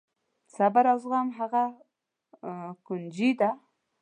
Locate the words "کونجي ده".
2.85-3.49